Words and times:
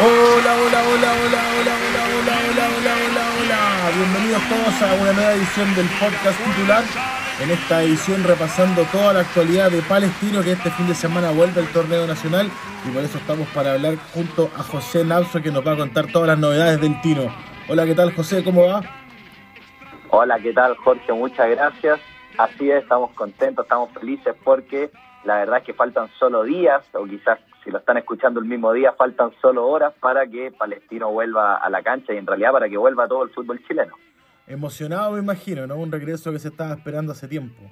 Hola, 0.00 0.54
hola, 0.54 0.80
hola, 0.86 1.10
hola, 1.10 1.42
hola, 1.58 1.74
hola, 1.74 2.04
hola, 2.14 2.34
hola, 2.46 2.68
hola, 2.78 2.94
hola, 3.02 3.24
hola. 3.34 3.96
Bienvenidos 3.96 4.42
todos 4.48 4.82
a 4.82 4.94
una 4.94 5.12
nueva 5.12 5.32
edición 5.32 5.74
del 5.74 5.88
podcast 5.98 6.38
titular. 6.44 6.84
En 7.42 7.50
esta 7.50 7.82
edición 7.82 8.22
repasando 8.22 8.84
toda 8.92 9.12
la 9.14 9.20
actualidad 9.20 9.72
de 9.72 9.82
Palestino 9.82 10.40
que 10.44 10.52
este 10.52 10.70
fin 10.70 10.86
de 10.86 10.94
semana 10.94 11.32
vuelve 11.32 11.62
al 11.62 11.66
torneo 11.72 12.06
nacional 12.06 12.48
y 12.86 12.90
por 12.90 13.02
eso 13.02 13.18
estamos 13.18 13.48
para 13.48 13.72
hablar 13.72 13.96
junto 14.14 14.48
a 14.56 14.62
José 14.62 15.04
Navso 15.04 15.42
que 15.42 15.50
nos 15.50 15.66
va 15.66 15.72
a 15.72 15.76
contar 15.76 16.06
todas 16.12 16.28
las 16.28 16.38
novedades 16.38 16.80
del 16.80 17.00
Tino. 17.00 17.34
Hola, 17.68 17.84
¿qué 17.84 17.96
tal 17.96 18.14
José? 18.14 18.44
¿Cómo 18.44 18.68
va? 18.68 18.82
Hola, 20.10 20.38
¿qué 20.38 20.52
tal 20.52 20.76
Jorge? 20.76 21.12
Muchas 21.12 21.50
gracias. 21.50 21.98
Así 22.36 22.70
es, 22.70 22.84
estamos 22.84 23.10
contentos, 23.14 23.64
estamos 23.64 23.90
felices 23.94 24.32
porque 24.44 24.92
la 25.24 25.36
verdad 25.36 25.58
es 25.58 25.64
que 25.64 25.74
faltan 25.74 26.08
solo 26.18 26.44
días, 26.44 26.84
o 26.94 27.04
quizás 27.04 27.38
si 27.64 27.70
lo 27.70 27.78
están 27.78 27.98
escuchando 27.98 28.40
el 28.40 28.46
mismo 28.46 28.72
día, 28.72 28.92
faltan 28.92 29.30
solo 29.40 29.66
horas 29.66 29.92
para 30.00 30.26
que 30.26 30.52
Palestino 30.52 31.10
vuelva 31.10 31.56
a 31.56 31.68
la 31.68 31.82
cancha 31.82 32.14
y 32.14 32.16
en 32.16 32.26
realidad 32.26 32.52
para 32.52 32.68
que 32.68 32.76
vuelva 32.76 33.08
todo 33.08 33.24
el 33.24 33.30
fútbol 33.30 33.60
chileno. 33.66 33.94
Emocionado 34.46 35.12
me 35.12 35.18
imagino, 35.18 35.66
¿no? 35.66 35.76
Un 35.76 35.92
regreso 35.92 36.32
que 36.32 36.38
se 36.38 36.48
estaba 36.48 36.72
esperando 36.72 37.12
hace 37.12 37.28
tiempo. 37.28 37.62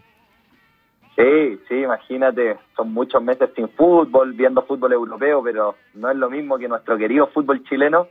Sí, 1.16 1.58
sí, 1.66 1.76
imagínate, 1.76 2.58
son 2.76 2.92
muchos 2.92 3.22
meses 3.22 3.48
sin 3.56 3.70
fútbol, 3.70 4.34
viendo 4.34 4.60
fútbol 4.66 4.92
europeo, 4.92 5.42
pero 5.42 5.76
no 5.94 6.10
es 6.10 6.16
lo 6.16 6.28
mismo 6.28 6.58
que 6.58 6.68
nuestro 6.68 6.98
querido 6.98 7.28
fútbol 7.28 7.64
chileno 7.64 8.08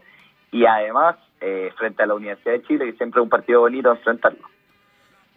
y 0.52 0.66
además 0.66 1.18
eh, 1.40 1.72
frente 1.78 2.02
a 2.02 2.08
la 2.08 2.16
Universidad 2.16 2.54
de 2.54 2.64
Chile, 2.64 2.86
que 2.86 2.98
siempre 2.98 3.22
es 3.22 3.24
un 3.24 3.30
partido 3.30 3.60
bonito 3.60 3.92
enfrentarlo. 3.92 4.55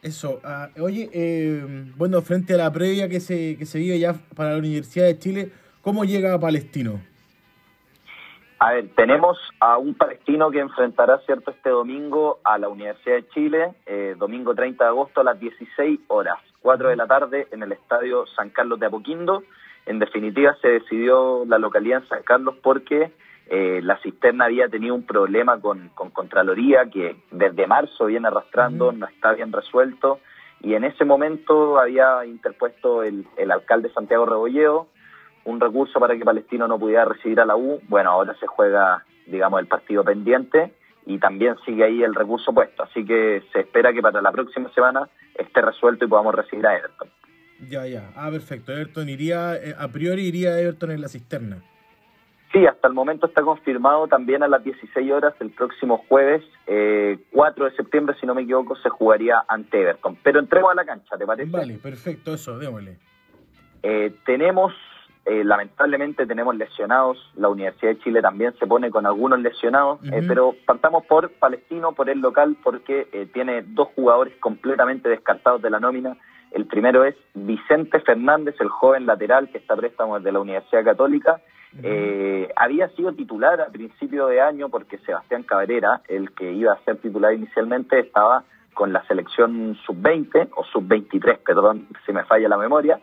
Eso, 0.03 0.41
ah, 0.45 0.69
oye, 0.81 1.11
eh, 1.13 1.65
bueno, 1.97 2.23
frente 2.23 2.55
a 2.55 2.57
la 2.57 2.73
previa 2.73 3.09
que 3.09 3.21
se, 3.21 3.57
que 3.57 3.67
se 3.67 3.79
vive 3.79 3.99
ya 3.99 4.15
para 4.37 4.53
la 4.53 4.59
Universidad 4.59 5.07
de 5.07 5.19
Chile, 5.19 5.53
¿cómo 5.83 6.05
llega 6.05 6.35
a 6.35 6.39
Palestino? 6.39 7.01
A 8.61 8.73
ver, 8.73 8.89
tenemos 8.97 9.39
a 9.61 9.79
un 9.79 9.95
palestino 9.95 10.51
que 10.51 10.59
enfrentará, 10.59 11.19
¿cierto?, 11.27 11.53
este 11.53 11.71
domingo 11.71 12.41
a 12.43 12.59
la 12.59 12.69
Universidad 12.69 13.17
de 13.17 13.29
Chile, 13.29 13.75
eh, 13.87 14.17
domingo 14.19 14.55
30 14.55 14.83
de 14.83 14.91
agosto 14.91 15.21
a 15.21 15.25
las 15.25 15.39
16 15.39 16.01
horas, 16.09 16.39
4 16.63 16.89
de 16.89 16.97
la 16.97 17.07
tarde, 17.07 17.47
en 17.53 17.63
el 17.63 17.73
Estadio 17.73 18.27
San 18.27 18.51
Carlos 18.51 18.81
de 18.81 18.87
Apoquindo. 18.87 19.45
En 19.87 20.01
definitiva, 20.01 20.57
se 20.61 20.69
decidió 20.69 21.45
la 21.47 21.59
localidad 21.59 22.03
en 22.03 22.09
San 22.09 22.23
Carlos 22.25 22.57
porque 22.61 23.13
eh, 23.49 23.81
la 23.83 23.99
cisterna 23.99 24.47
había 24.47 24.69
tenido 24.69 24.95
un 24.95 25.05
problema 25.05 25.61
con, 25.61 25.91
con 25.95 26.11
Contraloría 26.11 26.91
que 26.91 27.17
desde 27.31 27.67
marzo 27.67 28.07
viene 28.07 28.29
arrastrando, 28.29 28.93
no 28.93 29.07
está 29.07 29.33
bien 29.33 29.53
resuelto, 29.53 30.21
y 30.61 30.75
en 30.75 30.85
ese 30.85 31.05
momento 31.05 31.79
había 31.79 32.25
interpuesto 32.27 33.03
el, 33.03 33.27
el 33.37 33.51
alcalde 33.51 33.91
Santiago 33.93 34.27
Rebolleo 34.27 34.89
un 35.49 35.61
recurso 35.61 35.99
para 35.99 36.17
que 36.17 36.25
Palestino 36.25 36.69
no 36.69 36.79
pudiera 36.79 37.05
recibir 37.05 37.41
a 37.41 37.47
la 37.47 37.57
U. 37.57 37.81
Bueno, 37.89 38.11
ahora 38.11 38.37
se 38.39 38.47
juega, 38.47 39.05
digamos, 39.27 39.61
el 39.61 39.67
partido 39.67 40.05
pendiente 40.05 40.75
y 41.07 41.19
también 41.19 41.57
sigue 41.65 41.85
ahí 41.85 42.03
el 42.03 42.15
recurso 42.15 42.53
puesto. 42.53 42.83
Así 42.83 43.05
que 43.05 43.43
se 43.53 43.61
espera 43.61 43.93
que 43.93 44.03
para 44.03 44.21
la 44.21 44.31
próxima 44.31 44.71
semana 44.75 45.09
esté 45.35 45.63
resuelto 45.63 46.05
y 46.05 46.09
podamos 46.09 46.35
recibir 46.35 46.67
a 46.67 46.77
Everton. 46.77 47.09
Ya, 47.69 47.87
ya. 47.87 48.13
Ah, 48.15 48.31
perfecto. 48.31 48.73
Everton 48.73 49.09
iría, 49.09 49.57
eh, 49.57 49.75
a 49.77 49.89
priori 49.89 50.27
iría 50.27 50.59
Everton 50.61 50.91
en 50.91 51.01
la 51.01 51.09
cisterna. 51.09 51.63
Sí, 52.59 52.67
hasta 52.67 52.89
el 52.89 52.95
momento 52.95 53.27
está 53.27 53.43
confirmado 53.43 54.09
también 54.09 54.43
a 54.43 54.49
las 54.49 54.65
16 54.65 55.13
horas 55.13 55.33
el 55.39 55.51
próximo 55.51 56.05
jueves, 56.09 56.43
eh, 56.67 57.19
4 57.31 57.67
de 57.67 57.77
septiembre, 57.77 58.17
si 58.19 58.27
no 58.27 58.35
me 58.35 58.43
equivoco, 58.43 58.75
se 58.77 58.89
jugaría 58.89 59.45
ante 59.47 59.81
Everton. 59.81 60.19
Pero 60.25 60.41
entremos 60.41 60.73
a 60.73 60.75
la 60.75 60.85
cancha, 60.85 61.17
¿te 61.17 61.25
parece? 61.25 61.51
Vale, 61.51 61.75
perfecto, 61.75 62.35
eso, 62.35 62.59
démosle. 62.59 62.99
Eh, 63.85 64.13
tenemos, 64.27 64.73
eh, 65.25 65.45
lamentablemente 65.45 66.27
tenemos 66.27 66.57
lesionados, 66.57 67.17
la 67.37 67.49
Universidad 67.49 67.93
de 67.93 67.99
Chile 68.01 68.23
también 68.23 68.53
se 68.59 68.67
pone 68.67 68.91
con 68.91 69.07
algunos 69.07 69.39
lesionados, 69.39 70.01
eh, 70.11 70.25
pero 70.27 70.57
partamos 70.67 71.07
por 71.07 71.31
Palestino, 71.31 71.93
por 71.93 72.11
el 72.11 72.19
local, 72.19 72.57
porque 72.65 73.07
eh, 73.13 73.29
tiene 73.33 73.63
dos 73.63 73.89
jugadores 73.95 74.35
completamente 74.41 75.09
descartados 75.09 75.63
de 75.63 75.71
la 75.71 75.79
nómina. 75.79 76.17
El 76.51 76.67
primero 76.67 77.05
es 77.05 77.15
Vicente 77.35 78.01
Fernández, 78.01 78.57
el 78.59 78.69
joven 78.69 79.07
lateral 79.07 79.49
que 79.49 79.59
está 79.59 79.77
préstamo 79.77 80.19
de 80.19 80.33
la 80.33 80.41
Universidad 80.41 80.83
Católica, 80.83 81.41
eh, 81.83 82.49
había 82.57 82.89
sido 82.91 83.13
titular 83.13 83.61
a 83.61 83.69
principio 83.69 84.27
de 84.27 84.41
año 84.41 84.69
porque 84.69 84.99
Sebastián 84.99 85.43
Cabrera, 85.43 86.03
el 86.09 86.33
que 86.33 86.53
iba 86.53 86.73
a 86.73 86.85
ser 86.85 86.97
titular 86.97 87.33
inicialmente, 87.35 88.01
estaba 88.01 88.45
con 88.75 88.93
la 88.93 89.05
selección 89.07 89.77
sub-20 89.85 90.51
o 90.55 90.65
sub-23, 90.65 91.39
perdón, 91.39 91.89
si 92.07 92.13
me 92.13 92.25
falla 92.25 92.49
la 92.49 92.57
memoria, 92.57 93.01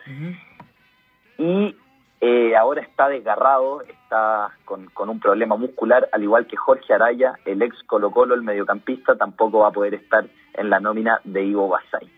y 1.38 1.76
eh, 2.22 2.56
ahora 2.56 2.82
está 2.82 3.10
desgarrado, 3.10 3.82
está 3.82 4.52
con, 4.64 4.86
con 4.88 5.10
un 5.10 5.20
problema 5.20 5.58
muscular, 5.58 6.08
al 6.12 6.24
igual 6.24 6.48
que 6.48 6.56
Jorge 6.56 6.94
Araya, 6.94 7.34
el 7.46 7.62
ex 7.62 7.84
Colo 7.84 8.10
Colo, 8.10 8.36
el 8.36 8.42
mediocampista, 8.42 9.18
tampoco 9.18 9.60
va 9.60 9.68
a 9.68 9.72
poder 9.72 9.96
estar 9.96 10.26
en 10.54 10.70
la 10.70 10.80
nómina 10.80 11.20
de 11.24 11.44
Ivo 11.44 11.68
Basay. 11.68 12.10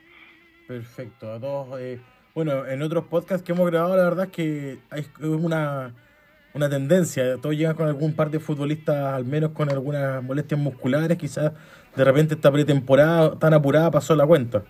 Perfecto. 0.68 1.32
A 1.32 1.40
todos, 1.40 1.80
eh, 1.80 2.00
bueno, 2.36 2.66
en 2.66 2.82
otros 2.84 3.06
podcasts 3.06 3.44
que 3.44 3.54
hemos 3.54 3.70
grabado, 3.72 3.98
la 3.98 4.04
verdad 4.04 4.26
es 4.26 4.32
que 4.32 4.80
es 4.92 5.10
una, 5.20 5.94
una 6.58 6.70
tendencia. 6.70 7.38
Todos 7.42 7.56
llegan 7.56 7.76
con 7.76 7.88
algún 7.88 8.16
par 8.16 8.30
de 8.30 8.40
futbolistas, 8.40 9.14
al 9.14 9.26
menos 9.26 9.52
con 9.52 9.70
algunas 9.70 10.22
molestias 10.24 10.60
musculares. 10.60 11.18
Quizás 11.18 11.54
de 11.96 12.04
repente 12.04 12.34
esta 12.34 12.52
pretemporada 12.52 13.38
tan 13.40 13.54
apurada 13.54 13.90
pasó 13.92 14.16
la 14.16 14.26
cuenta. 14.26 14.64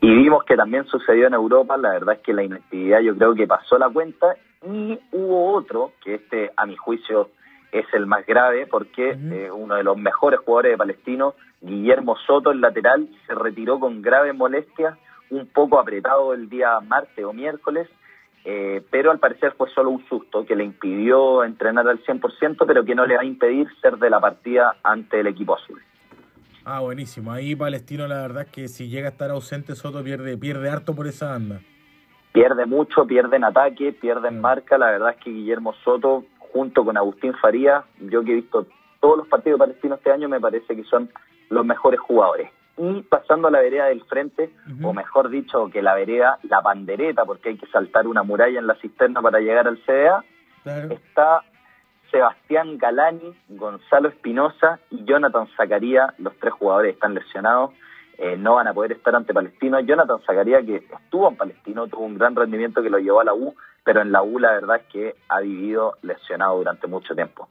Y 0.00 0.08
vimos 0.14 0.44
que 0.44 0.56
también 0.56 0.84
sucedió 0.86 1.26
en 1.26 1.34
Europa, 1.34 1.76
la 1.76 1.90
verdad 1.90 2.16
es 2.16 2.20
que 2.20 2.32
la 2.32 2.42
inactividad 2.42 3.00
yo 3.00 3.16
creo 3.16 3.34
que 3.34 3.46
pasó 3.46 3.78
la 3.78 3.88
cuenta 3.88 4.36
y 4.62 4.98
hubo 5.12 5.54
otro, 5.54 5.92
que 6.04 6.16
este 6.16 6.52
a 6.56 6.66
mi 6.66 6.76
juicio 6.76 7.30
es 7.72 7.86
el 7.92 8.06
más 8.06 8.24
grave, 8.26 8.66
porque 8.66 9.16
eh, 9.18 9.50
uno 9.50 9.74
de 9.74 9.82
los 9.82 9.96
mejores 9.96 10.40
jugadores 10.40 10.72
de 10.72 10.78
Palestino, 10.78 11.34
Guillermo 11.60 12.16
Soto, 12.26 12.50
el 12.50 12.60
lateral, 12.60 13.08
se 13.26 13.34
retiró 13.34 13.80
con 13.80 14.02
graves 14.02 14.34
molestias, 14.34 14.96
un 15.30 15.46
poco 15.46 15.78
apretado 15.78 16.34
el 16.34 16.48
día 16.48 16.78
martes 16.80 17.24
o 17.24 17.32
miércoles, 17.32 17.88
eh, 18.48 18.80
pero 18.90 19.10
al 19.10 19.18
parecer 19.18 19.54
fue 19.58 19.68
solo 19.70 19.90
un 19.90 20.06
susto 20.08 20.46
que 20.46 20.54
le 20.54 20.62
impidió 20.64 21.42
entrenar 21.42 21.88
al 21.88 22.00
100%, 22.04 22.64
pero 22.64 22.84
que 22.84 22.94
no 22.94 23.04
le 23.04 23.16
va 23.16 23.22
a 23.22 23.24
impedir 23.24 23.66
ser 23.82 23.96
de 23.98 24.08
la 24.08 24.20
partida 24.20 24.76
ante 24.84 25.18
el 25.18 25.26
equipo 25.26 25.56
azul. 25.56 25.82
Ah, 26.64 26.78
buenísimo. 26.80 27.32
Ahí 27.32 27.54
Palestino, 27.56 28.06
la 28.06 28.22
verdad 28.22 28.44
es 28.44 28.50
que 28.50 28.68
si 28.68 28.88
llega 28.88 29.08
a 29.08 29.10
estar 29.10 29.30
ausente, 29.30 29.74
Soto 29.74 30.02
pierde, 30.02 30.36
pierde 30.38 30.70
harto 30.70 30.94
por 30.94 31.06
esa 31.06 31.30
banda. 31.30 31.60
pierde 32.32 32.66
mucho, 32.66 33.06
pierde 33.06 33.36
en 33.36 33.44
ataque, 33.44 33.92
pierde 33.92 34.28
en 34.28 34.38
Mm. 34.38 34.42
marca. 34.42 34.76
La 34.78 34.90
verdad 34.90 35.14
es 35.16 35.24
que 35.24 35.30
Guillermo 35.30 35.72
Soto, 35.82 36.24
junto 36.38 36.84
con 36.84 36.96
Agustín 36.98 37.32
Farías, 37.34 37.82
yo 37.98 38.22
que 38.22 38.32
he 38.32 38.34
visto 38.36 38.66
todos 39.00 39.16
los 39.18 39.26
partidos 39.28 39.58
palestinos 39.58 39.98
este 39.98 40.12
año, 40.12 40.28
me 40.28 40.38
parece 40.38 40.76
que 40.76 40.84
son 40.84 41.08
los 41.48 41.64
mejores 41.64 41.98
jugadores. 41.98 42.50
Y 42.78 43.02
pasando 43.02 43.48
a 43.48 43.50
la 43.50 43.60
vereda 43.60 43.86
del 43.86 44.04
frente, 44.04 44.50
o 44.82 44.92
mejor 44.92 45.30
dicho, 45.30 45.68
que 45.70 45.80
la 45.82 45.94
vereda, 45.94 46.38
la 46.42 46.60
pandereta, 46.60 47.24
porque 47.24 47.50
hay 47.50 47.56
que 47.56 47.66
saltar 47.68 48.06
una 48.06 48.22
muralla 48.22 48.58
en 48.58 48.66
la 48.66 48.74
cisterna 48.76 49.22
para 49.22 49.40
llegar 49.40 49.66
al 49.66 49.78
CDA, 49.84 50.22
Claro. 50.62 50.90
está 50.90 51.42
Sebastián 52.10 52.78
Galani, 52.78 53.34
Gonzalo 53.48 54.08
Espinosa 54.08 54.78
y 54.90 55.04
Jonathan 55.04 55.48
Zacaría. 55.56 56.14
Los 56.18 56.34
tres 56.38 56.52
jugadores 56.54 56.94
están 56.94 57.14
lesionados, 57.14 57.70
eh, 58.18 58.36
no 58.36 58.54
van 58.54 58.68
a 58.68 58.74
poder 58.74 58.92
estar 58.92 59.14
ante 59.14 59.34
Palestino. 59.34 59.80
Jonathan 59.80 60.20
Zacaría, 60.26 60.62
que 60.64 60.76
estuvo 60.76 61.28
en 61.28 61.36
Palestino, 61.36 61.86
tuvo 61.88 62.04
un 62.04 62.16
gran 62.18 62.34
rendimiento 62.36 62.82
que 62.82 62.90
lo 62.90 62.98
llevó 62.98 63.20
a 63.20 63.24
la 63.24 63.34
U, 63.34 63.54
pero 63.84 64.02
en 64.02 64.12
la 64.12 64.22
U 64.22 64.38
la 64.38 64.52
verdad 64.52 64.76
es 64.76 64.86
que 64.92 65.14
ha 65.28 65.40
vivido 65.40 65.94
lesionado 66.02 66.56
durante 66.58 66.86
mucho 66.86 67.14
tiempo. 67.14 67.48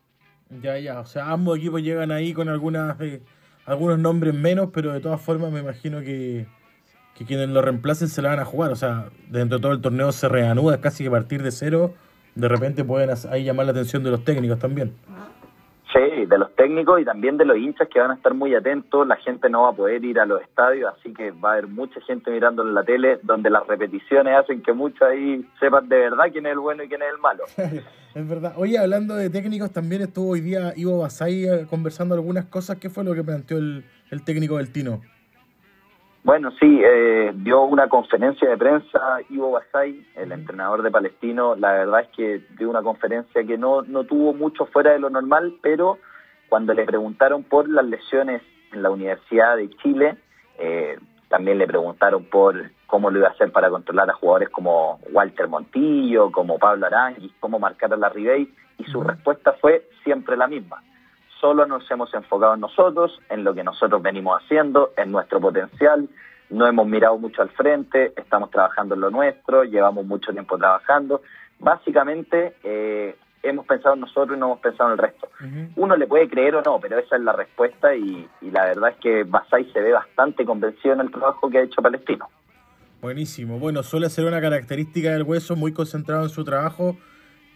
Ya, 0.61 0.77
ya. 0.77 0.99
O 0.99 1.05
sea, 1.05 1.31
ambos 1.31 1.57
equipos 1.57 1.81
llegan 1.81 2.11
ahí 2.11 2.33
con 2.33 2.47
algunas 2.49 2.99
eh, 3.01 3.21
algunos 3.65 3.99
nombres 3.99 4.33
menos, 4.33 4.69
pero 4.73 4.93
de 4.93 4.99
todas 4.99 5.21
formas 5.21 5.51
me 5.51 5.59
imagino 5.59 6.01
que, 6.01 6.45
que 7.15 7.25
quienes 7.25 7.49
lo 7.49 7.61
reemplacen 7.61 8.07
se 8.07 8.21
la 8.21 8.29
van 8.29 8.39
a 8.39 8.45
jugar. 8.45 8.71
O 8.71 8.75
sea, 8.75 9.09
dentro 9.29 9.57
de 9.57 9.61
todo 9.61 9.71
el 9.71 9.81
torneo 9.81 10.11
se 10.11 10.29
reanuda 10.29 10.81
casi 10.81 11.03
que 11.03 11.07
a 11.09 11.11
partir 11.11 11.41
de 11.43 11.51
cero. 11.51 11.93
De 12.35 12.49
repente 12.49 12.83
pueden 12.83 13.09
ahí 13.31 13.45
llamar 13.45 13.65
la 13.65 13.71
atención 13.71 14.03
de 14.03 14.11
los 14.11 14.23
técnicos 14.23 14.59
también. 14.59 14.93
Sí, 15.95 16.25
de 16.25 16.37
los 16.37 16.53
técnicos 16.55 16.99
y 16.99 17.05
también 17.05 17.37
de 17.37 17.45
los 17.45 17.55
hinchas 17.55 17.87
que 17.87 18.01
van 18.01 18.11
a 18.11 18.15
estar 18.15 18.33
muy 18.33 18.53
atentos. 18.53 19.07
La 19.07 19.15
gente 19.15 19.49
no 19.49 19.61
va 19.61 19.69
a 19.69 19.71
poder 19.71 20.03
ir 20.03 20.19
a 20.19 20.25
los 20.25 20.41
estadios, 20.41 20.93
así 20.93 21.13
que 21.13 21.31
va 21.31 21.51
a 21.51 21.53
haber 21.53 21.67
mucha 21.67 22.01
gente 22.01 22.31
mirando 22.31 22.63
en 22.63 22.73
la 22.73 22.83
tele, 22.83 23.19
donde 23.23 23.49
las 23.49 23.65
repeticiones 23.65 24.35
hacen 24.35 24.61
que 24.61 24.73
muchos 24.73 25.01
ahí 25.03 25.47
sepan 25.57 25.87
de 25.87 25.97
verdad 25.97 26.25
quién 26.33 26.47
es 26.47 26.51
el 26.51 26.59
bueno 26.59 26.83
y 26.83 26.89
quién 26.89 27.01
es 27.01 27.07
el 27.13 27.19
malo. 27.19 27.45
es 28.13 28.27
verdad. 28.27 28.55
Oye, 28.57 28.77
hablando 28.77 29.15
de 29.15 29.29
técnicos, 29.29 29.71
también 29.71 30.01
estuvo 30.01 30.31
hoy 30.31 30.41
día 30.41 30.73
Ivo 30.75 30.99
Basay 30.99 31.45
eh, 31.45 31.65
conversando 31.69 32.13
algunas 32.13 32.43
cosas. 32.43 32.77
¿Qué 32.77 32.89
fue 32.89 33.05
lo 33.05 33.13
que 33.13 33.23
planteó 33.23 33.57
el, 33.57 33.85
el 34.11 34.25
técnico 34.25 34.57
del 34.57 34.73
Tino? 34.73 34.99
Bueno, 36.25 36.49
sí, 36.59 36.81
eh, 36.83 37.33
dio 37.35 37.61
una 37.65 37.87
conferencia 37.87 38.49
de 38.49 38.57
prensa 38.57 39.19
Ivo 39.29 39.51
Basay, 39.51 40.07
el 40.15 40.31
entrenador 40.31 40.81
de 40.81 40.89
Palestino. 40.89 41.55
La 41.55 41.71
verdad 41.73 41.99
es 41.99 42.07
que 42.17 42.41
dio 42.57 42.67
una 42.67 42.81
conferencia 42.81 43.43
que 43.43 43.59
no, 43.59 43.83
no 43.83 44.05
tuvo 44.05 44.33
mucho 44.33 44.65
fuera 44.65 44.93
de 44.93 44.97
lo 44.97 45.11
normal, 45.11 45.53
pero 45.61 45.99
cuando 46.49 46.73
le 46.73 46.83
preguntaron 46.83 47.43
por 47.43 47.69
las 47.69 47.85
lesiones 47.85 48.41
en 48.73 48.81
la 48.81 48.89
Universidad 48.89 49.55
de 49.55 49.69
Chile, 49.83 50.17
eh, 50.57 50.97
también 51.29 51.59
le 51.59 51.67
preguntaron 51.67 52.23
por 52.23 52.71
cómo 52.87 53.11
lo 53.11 53.19
iba 53.19 53.27
a 53.27 53.31
hacer 53.31 53.51
para 53.51 53.69
controlar 53.69 54.09
a 54.09 54.13
jugadores 54.13 54.49
como 54.49 54.99
Walter 55.11 55.47
Montillo, 55.47 56.31
como 56.31 56.57
Pablo 56.57 56.87
Aranguis, 56.87 57.33
cómo 57.39 57.59
marcar 57.59 57.93
a 57.93 57.97
la 57.97 58.09
Ribey, 58.09 58.51
Y 58.79 58.83
su 58.85 59.03
respuesta 59.03 59.53
fue 59.61 59.87
siempre 60.03 60.35
la 60.37 60.47
misma. 60.47 60.81
Solo 61.45 61.67
nos 61.67 61.83
hemos 61.91 62.11
enfocado 62.15 62.55
en 62.55 62.61
nosotros, 62.61 63.21
en 63.29 63.43
lo 63.43 63.53
que 63.53 63.63
nosotros 63.63 64.01
venimos 64.01 64.41
haciendo, 64.41 64.93
en 64.97 65.11
nuestro 65.11 65.39
potencial. 65.39 66.09
No 66.49 66.65
hemos 66.65 66.87
mirado 66.87 67.19
mucho 67.19 67.43
al 67.43 67.51
frente, 67.51 68.13
estamos 68.17 68.49
trabajando 68.49 68.95
en 68.95 69.01
lo 69.01 69.11
nuestro, 69.11 69.63
llevamos 69.63 70.07
mucho 70.07 70.31
tiempo 70.31 70.57
trabajando. 70.57 71.21
Básicamente, 71.59 72.55
eh, 72.63 73.15
hemos 73.43 73.67
pensado 73.67 73.93
en 73.93 74.01
nosotros 74.01 74.35
y 74.35 74.39
no 74.39 74.47
hemos 74.47 74.59
pensado 74.59 74.89
en 74.89 74.93
el 74.93 74.97
resto. 74.97 75.29
Uno 75.75 75.95
le 75.95 76.07
puede 76.07 76.27
creer 76.27 76.55
o 76.55 76.63
no, 76.63 76.79
pero 76.79 76.97
esa 76.97 77.15
es 77.15 77.21
la 77.21 77.33
respuesta 77.33 77.95
y, 77.95 78.27
la 78.41 78.65
verdad 78.65 78.89
es 78.89 78.95
que 78.95 79.23
Basay 79.23 79.71
se 79.71 79.81
ve 79.81 79.91
bastante 79.93 80.45
convencido 80.45 80.95
en 80.95 81.01
el 81.01 81.11
trabajo 81.11 81.47
que 81.47 81.59
ha 81.59 81.61
hecho 81.61 81.79
Palestino. 81.79 82.27
Buenísimo. 83.03 83.59
Bueno, 83.59 83.83
suele 83.83 84.09
ser 84.09 84.25
una 84.25 84.41
característica 84.41 85.11
del 85.11 85.21
hueso 85.21 85.55
muy 85.55 85.73
concentrado 85.73 86.23
en 86.23 86.29
su 86.29 86.43
trabajo 86.43 86.97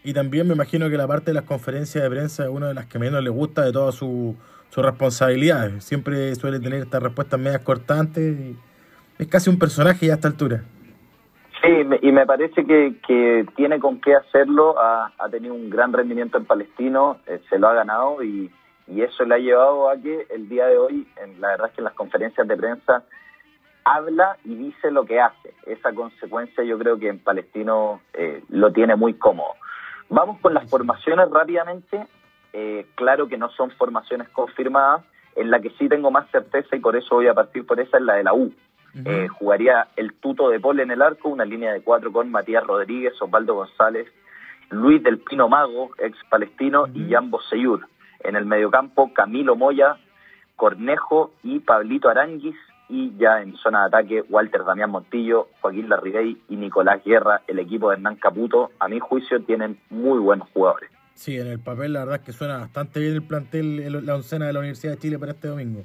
y 0.09 0.13
también 0.13 0.47
me 0.47 0.55
imagino 0.55 0.89
que 0.89 0.97
la 0.97 1.07
parte 1.07 1.27
de 1.27 1.35
las 1.35 1.43
conferencias 1.43 2.03
de 2.03 2.09
prensa 2.09 2.43
es 2.43 2.49
una 2.49 2.69
de 2.69 2.73
las 2.73 2.87
que 2.87 2.97
menos 2.97 3.23
le 3.23 3.29
gusta 3.29 3.63
de 3.63 3.71
todas 3.71 3.93
sus 3.93 4.35
su 4.69 4.81
responsabilidades. 4.81 5.83
Siempre 5.83 6.33
suele 6.33 6.59
tener 6.59 6.81
estas 6.81 7.03
respuestas 7.03 7.39
medias 7.39 7.61
cortantes 7.61 8.39
y 8.39 8.57
es 9.19 9.27
casi 9.27 9.51
un 9.51 9.59
personaje 9.59 10.07
ya 10.07 10.13
a 10.13 10.15
esta 10.15 10.27
altura. 10.27 10.63
Sí, 11.61 11.67
y 12.01 12.11
me 12.11 12.25
parece 12.25 12.65
que, 12.65 13.45
tiene 13.55 13.79
con 13.79 14.01
qué 14.01 14.15
hacerlo. 14.15 14.79
Ha, 14.79 15.11
tenido 15.29 15.53
un 15.53 15.69
gran 15.69 15.93
rendimiento 15.93 16.39
en 16.39 16.45
Palestino, 16.45 17.17
eh, 17.27 17.39
se 17.47 17.59
lo 17.59 17.67
ha 17.67 17.73
ganado 17.73 18.23
y, 18.23 18.49
eso 18.87 19.23
le 19.23 19.35
ha 19.35 19.37
llevado 19.37 19.87
a 19.87 19.97
que 19.97 20.25
el 20.31 20.49
día 20.49 20.65
de 20.65 20.75
hoy, 20.75 21.07
la 21.39 21.49
verdad 21.49 21.67
es 21.67 21.73
que 21.73 21.81
en 21.81 21.85
las 21.85 21.93
conferencias 21.93 22.47
de 22.47 22.57
prensa, 22.57 23.03
habla 23.83 24.37
y 24.43 24.55
dice 24.55 24.89
lo 24.89 25.05
que 25.05 25.19
hace. 25.19 25.53
Esa 25.67 25.93
consecuencia 25.93 26.63
yo 26.63 26.79
creo 26.79 26.97
que 26.97 27.07
en 27.07 27.19
Palestino 27.19 28.01
eh, 28.15 28.41
lo 28.49 28.73
tiene 28.73 28.95
muy 28.95 29.13
cómodo. 29.13 29.53
Vamos 30.09 30.39
con 30.41 30.53
las 30.53 30.69
formaciones 30.69 31.29
rápidamente. 31.29 32.07
Eh, 32.53 32.87
claro 32.95 33.27
que 33.27 33.37
no 33.37 33.49
son 33.51 33.71
formaciones 33.71 34.29
confirmadas. 34.29 35.05
En 35.35 35.51
la 35.51 35.59
que 35.59 35.69
sí 35.71 35.87
tengo 35.87 36.11
más 36.11 36.29
certeza 36.31 36.75
y 36.75 36.79
por 36.79 36.95
eso 36.95 37.15
voy 37.15 37.27
a 37.27 37.33
partir 37.33 37.65
por 37.65 37.79
esa 37.79 37.97
es 37.97 38.03
la 38.03 38.15
de 38.15 38.23
la 38.23 38.33
U. 38.33 38.51
Eh, 39.05 39.27
jugaría 39.27 39.87
el 39.95 40.13
tuto 40.15 40.49
de 40.49 40.59
Pole 40.59 40.83
en 40.83 40.91
el 40.91 41.01
arco, 41.01 41.29
una 41.29 41.45
línea 41.45 41.71
de 41.71 41.81
cuatro 41.81 42.11
con 42.11 42.31
Matías 42.31 42.65
Rodríguez, 42.65 43.13
Osvaldo 43.21 43.53
González, 43.53 44.07
Luis 44.69 45.01
del 45.03 45.19
Pino 45.19 45.47
Mago, 45.47 45.91
ex 45.99 46.17
palestino, 46.29 46.87
y 46.93 47.11
Jan 47.11 47.29
Boseyur. 47.29 47.87
En 48.21 48.35
el 48.35 48.45
mediocampo, 48.45 49.13
Camilo 49.13 49.55
Moya, 49.55 49.97
Cornejo 50.55 51.31
y 51.43 51.59
Pablito 51.59 52.09
Aranguis. 52.09 52.55
Y 52.89 53.15
ya 53.17 53.41
en 53.41 53.55
zona 53.57 53.81
de 53.81 53.87
ataque, 53.87 54.23
Walter 54.29 54.63
Damián 54.65 54.89
Montillo, 54.89 55.47
Joaquín 55.61 55.87
Larribey 55.89 56.41
y 56.49 56.55
Nicolás 56.55 57.03
Guerra, 57.05 57.41
el 57.47 57.59
equipo 57.59 57.89
de 57.89 57.97
Hernán 57.97 58.15
Caputo. 58.15 58.71
A 58.79 58.87
mi 58.87 58.99
juicio, 58.99 59.41
tienen 59.43 59.79
muy 59.89 60.19
buenos 60.19 60.49
jugadores. 60.53 60.89
Sí, 61.13 61.37
en 61.37 61.47
el 61.47 61.59
papel 61.59 61.93
la 61.93 61.99
verdad 61.99 62.15
es 62.21 62.25
que 62.25 62.31
suena 62.31 62.57
bastante 62.57 62.99
bien 62.99 63.13
el 63.13 63.21
plantel, 63.21 64.05
la 64.05 64.15
oncena 64.15 64.47
de 64.47 64.53
la 64.53 64.59
Universidad 64.59 64.93
de 64.93 64.99
Chile 64.99 65.19
para 65.19 65.33
este 65.33 65.49
domingo. 65.49 65.83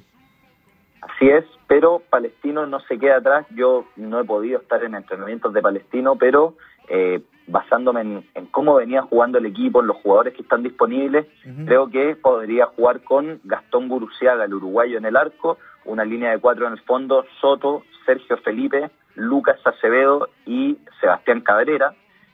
Así 1.01 1.29
es, 1.29 1.45
pero 1.67 2.01
Palestino 2.09 2.65
no 2.65 2.79
se 2.79 2.97
queda 2.97 3.17
atrás. 3.17 3.45
Yo 3.55 3.85
no 3.95 4.19
he 4.19 4.23
podido 4.23 4.59
estar 4.59 4.83
en 4.83 4.95
entrenamientos 4.95 5.53
de 5.53 5.61
Palestino, 5.61 6.15
pero 6.15 6.55
eh, 6.89 7.21
basándome 7.47 8.23
en, 8.33 8.45
cómo 8.47 8.75
venía 8.75 9.03
jugando 9.03 9.37
el 9.37 9.45
equipo, 9.45 9.81
en 9.81 9.87
los 9.87 9.97
jugadores 9.97 10.33
que 10.33 10.41
están 10.41 10.63
disponibles, 10.63 11.27
creo 11.65 11.89
que 11.89 12.15
podría 12.15 12.65
jugar 12.67 13.01
con 13.01 13.39
Gastón 13.43 13.87
Guruciaga, 13.87 14.45
el 14.45 14.53
uruguayo 14.53 14.97
en 14.97 15.05
el 15.05 15.15
arco, 15.15 15.57
una 15.85 16.03
línea 16.03 16.31
de 16.31 16.39
cuatro 16.39 16.67
en 16.67 16.73
el 16.73 16.81
fondo, 16.81 17.25
Soto, 17.39 17.83
Sergio 18.05 18.37
Felipe, 18.37 18.89
Lucas 19.15 19.59
Acevedo 19.63 20.29
y 20.45 20.77
Sebastián 20.99 21.41
Cabrera. 21.41 21.93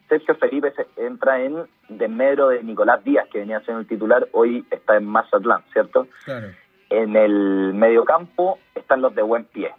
Sergio 0.09 0.35
Felipe 0.35 0.73
entra 0.97 1.41
en 1.41 1.67
desmedro 1.87 2.49
de 2.49 2.63
Nicolás 2.63 3.03
Díaz, 3.03 3.27
que 3.31 3.39
venía 3.39 3.61
siendo 3.61 3.81
el 3.81 3.87
titular, 3.87 4.27
hoy 4.33 4.65
está 4.71 4.97
en 4.97 5.05
Mazatlán, 5.05 5.63
¿cierto? 5.71 6.07
Claro. 6.25 6.47
En 6.89 7.15
el 7.15 7.73
mediocampo 7.73 8.59
están 8.75 9.01
los 9.01 9.15
de 9.15 9.21
buen 9.21 9.45
pie. 9.45 9.73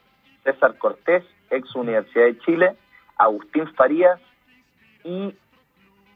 César 0.45 0.79
Cortés, 0.79 1.25
ex 1.51 1.75
Universidad 1.75 2.25
de 2.25 2.39
Chile, 2.39 2.77
Agustín 3.19 3.67
Farías 3.75 4.19
y 5.05 5.35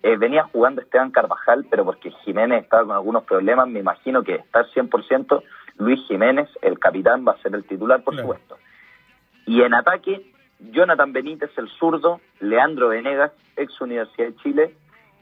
eh, 0.02 0.16
venía 0.16 0.44
jugando 0.44 0.80
Esteban 0.80 1.10
Carvajal, 1.10 1.66
pero 1.68 1.84
porque 1.84 2.10
Jiménez 2.24 2.62
estaba 2.62 2.84
con 2.84 2.92
algunos 2.92 3.24
problemas, 3.24 3.68
me 3.68 3.80
imagino 3.80 4.22
que 4.22 4.36
está 4.36 4.60
al 4.60 4.70
100%, 4.70 5.42
Luis 5.78 6.00
Jiménez, 6.08 6.48
el 6.62 6.78
capitán, 6.78 7.24
va 7.26 7.32
a 7.32 7.42
ser 7.42 7.54
el 7.54 7.64
titular, 7.64 8.02
por 8.02 8.16
supuesto. 8.16 8.56
Y 9.46 9.62
en 9.62 9.74
ataque, 9.74 10.32
Jonathan 10.58 11.12
Benítez, 11.12 11.50
el 11.56 11.68
zurdo, 11.78 12.20
Leandro 12.40 12.88
Venegas, 12.88 13.32
ex 13.56 13.80
Universidad 13.80 14.28
de 14.28 14.36
Chile, 14.36 14.74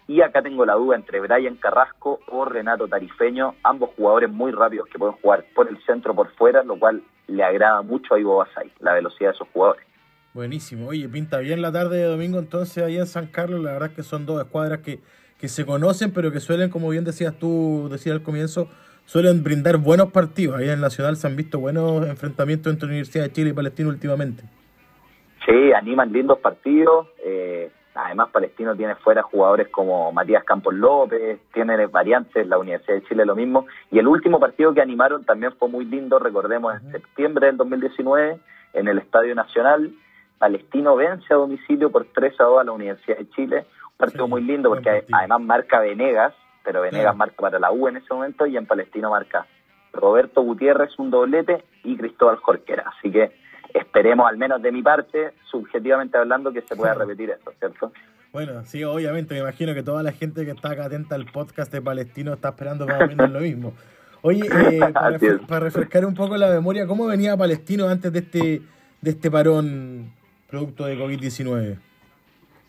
y 0.07 0.21
acá 0.21 0.43
tengo 0.43 0.67
la 0.67 0.75
duda 0.75 0.97
entre 0.97 1.21
Brian 1.21 1.57
Carrasco 1.57 2.21
o 2.29 2.45
Renato 2.45 2.87
Tarifeño, 2.89 3.55
ambos 3.63 3.91
jugadores 3.97 4.31
muy 4.31 4.53
rápidos 4.53 4.89
que 4.89 4.99
pueden 4.99 5.17
jugar 5.17 5.45
por 5.55 5.69
el 5.69 5.83
centro 5.85 6.15
por 6.15 6.31
fuera, 6.35 6.63
lo 6.63 6.79
cual 6.79 7.03
le 7.27 7.43
agrada 7.43 7.81
mucho 7.83 8.15
a 8.15 8.21
Ivo 8.21 8.37
Basay, 8.37 8.71
la 8.81 8.93
velocidad 8.93 9.31
de 9.31 9.35
esos 9.35 9.49
jugadores. 9.49 9.87
Buenísimo, 10.35 10.89
oye, 10.89 11.09
pinta 11.09 11.39
bien 11.39 11.63
la 11.63 11.73
tarde 11.73 11.99
de 11.99 12.05
domingo 12.05 12.39
entonces 12.39 12.83
ahí 12.83 12.99
en 12.99 13.07
San 13.07 13.29
Carlos, 13.29 13.61
la 13.63 13.73
verdad 13.73 13.91
es 13.91 13.97
que 13.97 14.03
son 14.03 14.27
dos 14.27 14.43
escuadras 14.43 14.81
que, 14.81 15.01
que 15.39 15.49
se 15.49 15.65
conocen, 15.65 16.13
pero 16.13 16.33
que 16.33 16.41
suelen, 16.41 16.71
como 16.71 16.91
bien 16.91 17.05
decías 17.05 17.39
tú, 17.39 17.89
decías 17.91 18.17
al 18.17 18.23
comienzo, 18.23 18.69
suelen 19.05 19.43
brindar 19.43 19.79
buenos 19.79 20.11
partidos. 20.13 20.57
Ahí 20.57 20.69
en 20.69 20.81
Nacional 20.81 21.17
se 21.17 21.27
han 21.27 21.37
visto 21.37 21.59
buenos 21.59 22.07
enfrentamientos 22.07 22.73
entre 22.73 22.89
Universidad 22.89 23.25
de 23.25 23.33
Chile 23.33 23.51
y 23.51 23.53
Palestino 23.53 23.89
últimamente. 23.89 24.45
Sí, 25.47 25.73
animan 25.73 26.13
lindos 26.13 26.39
partidos. 26.39 27.09
Eh, 27.25 27.71
Además, 27.95 28.31
Palestino 28.31 28.75
tiene 28.75 28.97
fuera 28.97 29.23
jugadores 29.23 29.69
como 29.69 30.11
Matías 30.11 30.43
Campos 30.43 30.75
López, 30.75 31.39
tiene 31.53 31.87
variantes, 31.87 32.47
la 32.47 32.59
Universidad 32.59 32.97
de 32.97 33.05
Chile 33.05 33.25
lo 33.25 33.37
mismo. 33.37 33.67
Y 33.93 34.01
el 34.01 34.09
último 34.09 34.41
partido 34.41 34.75
que 34.75 34.83
animaron 34.83 35.25
también 35.25 35.53
fue 35.53 35.69
muy 35.69 35.85
lindo, 35.85 36.19
recordemos, 36.19 36.75
en 36.75 36.91
septiembre 36.91 37.47
del 37.47 37.57
2019, 37.57 38.41
en 38.73 38.89
el 38.89 38.99
Estadio 38.99 39.35
Nacional. 39.37 39.93
Palestino 40.39 40.97
vence 40.97 41.33
a 41.33 41.37
domicilio 41.37 41.93
por 41.93 42.07
3 42.13 42.41
a 42.41 42.45
2 42.45 42.61
a 42.61 42.65
la 42.65 42.73
Universidad 42.73 43.17
de 43.17 43.31
Chile. 43.31 43.67
Un 43.93 43.97
partido 43.97 44.27
muy 44.27 44.43
lindo 44.43 44.71
porque 44.71 45.05
además 45.13 45.41
marca 45.41 45.79
Venegas, 45.79 46.35
pero 46.65 46.81
Venegas 46.81 47.15
marca 47.17 47.37
para 47.37 47.59
la 47.59 47.71
U 47.71 47.87
en 47.89 47.99
ese 47.99 48.13
momento 48.13 48.47
y 48.47 48.57
en 48.57 48.67
Palestino 48.67 49.11
marca 49.11 49.47
Roberto 49.93 50.43
Gutiérrez 50.43 50.99
un 50.99 51.11
doblete 51.11 51.65
y 51.85 51.97
Cristóbal 51.97 52.37
Jorquera. 52.39 52.93
Así 52.97 53.11
que 53.11 53.33
esperemos, 53.73 54.29
al 54.29 54.37
menos 54.37 54.61
de 54.63 54.73
mi 54.73 54.83
parte, 54.83 55.33
subjetivamente 55.51 56.19
hablando, 56.19 56.53
que 56.53 56.63
se 56.63 56.75
pueda 56.75 56.95
repetir 56.95 57.31
esto, 57.31 57.53
¿cierto? 57.59 57.93
Bueno, 58.33 58.65
sí, 58.65 58.83
obviamente, 58.83 59.35
me 59.35 59.41
imagino 59.41 59.75
que 59.75 59.83
toda 59.83 60.03
la 60.03 60.13
gente 60.13 60.45
que 60.45 60.51
está 60.51 60.73
acá 60.73 60.87
atenta 60.87 61.15
al 61.15 61.27
podcast 61.27 61.73
de 61.73 61.81
Palestino 61.81 62.33
está 62.33 62.49
esperando 62.49 62.87
más 62.87 63.03
o 63.03 63.07
menos 63.07 63.31
lo 63.31 63.41
mismo. 63.41 63.75
Oye, 64.23 64.43
eh, 64.47 64.81
para, 65.49 65.61
refrescar 65.61 66.05
un 66.05 66.15
poco 66.15 66.37
la 66.37 66.49
memoria, 66.49 66.87
¿cómo 66.87 67.07
venía 67.07 67.37
Palestino 67.37 67.89
antes 67.89 68.13
de 68.13 68.19
este, 68.19 68.63
de 69.01 69.11
este 69.11 69.31
parón 69.31 70.13
producto 70.49 70.87
de 70.87 70.99
COVID-19? 70.99 71.79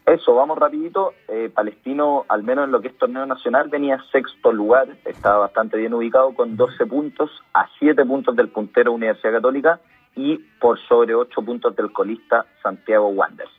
Eso, 0.06 0.36
vamos 0.36 0.60
rapidito. 0.60 1.14
Eh, 1.28 1.50
Palestino, 1.54 2.26
al 2.28 2.44
menos 2.44 2.66
en 2.66 2.72
lo 2.72 2.80
que 2.80 2.90
es 2.90 2.98
torneo 2.98 3.26
nacional, 3.26 3.70
venía 3.70 4.04
sexto 4.12 4.52
lugar, 4.52 4.88
estaba 5.04 5.40
bastante 5.40 5.78
bien 5.78 5.96
ubicado 5.96 6.36
con 6.36 6.56
12 6.56 6.86
puntos 6.86 7.32
a 7.54 7.68
7 7.80 8.06
puntos 8.06 8.36
del 8.36 8.50
puntero 8.50 8.94
Universidad 8.94 9.34
Católica 9.34 9.80
y 10.16 10.38
por 10.60 10.80
sobre 10.88 11.16
ocho 11.16 11.42
puntos 11.42 11.76
del 11.76 11.92
colista 11.92 12.46
Santiago 12.62 13.08
Wanderers. 13.08 13.52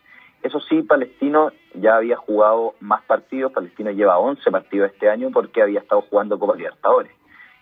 Eso 0.43 0.61
sí, 0.61 0.83
Palestino 0.83 1.51
ya 1.75 1.97
había 1.97 2.17
jugado 2.17 2.75
más 2.79 3.03
partidos, 3.03 3.53
Palestino 3.53 3.91
lleva 3.91 4.19
11 4.19 4.49
partidos 4.53 4.93
este 4.93 5.11
año 5.11 5.31
porque 5.33 5.63
había 5.63 5.81
estado 5.81 6.03
jugando 6.03 6.39
Copa 6.39 6.55
Libertadores. 6.55 7.11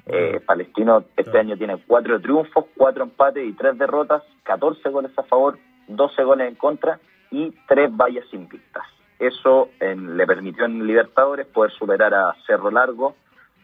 Eh, 0.07 0.41
Palestino 0.45 1.05
este 1.17 1.39
año 1.39 1.57
tiene 1.57 1.83
cuatro 1.87 2.21
triunfos, 2.21 2.67
cuatro 2.77 3.05
empates 3.05 3.49
y 3.49 3.55
tres 3.55 3.79
derrotas, 3.79 4.23
14 4.43 4.91
goles 4.91 5.13
a 5.17 5.23
favor, 5.23 5.59
12 5.89 6.23
goles 6.25 6.49
en 6.49 6.57
contra 6.57 7.01
y 7.35 7.55
tres 7.67 7.91
vallas 7.95 8.25
invictas. 8.33 8.85
Eso 9.19 9.71
le 9.81 10.27
permitió 10.27 10.65
en 10.65 10.87
Libertadores 10.87 11.47
poder 11.47 11.73
superar 11.73 12.15
a 12.15 12.35
Cerro 12.47 12.71
Largo 12.71 13.15